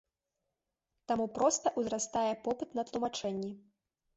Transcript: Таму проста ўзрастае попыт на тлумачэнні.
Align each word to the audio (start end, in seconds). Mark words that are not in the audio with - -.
Таму 1.11 1.27
проста 1.35 1.73
ўзрастае 1.81 2.33
попыт 2.49 2.69
на 2.81 2.89
тлумачэнні. 2.89 3.51